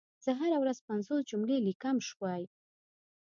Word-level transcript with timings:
زه 0.23 0.31
هره 0.39 0.57
ورځ 0.63 0.77
پنځوس 0.87 1.19
جملي 1.29 1.57
ليکم 1.67 1.97
شوي 2.09 2.43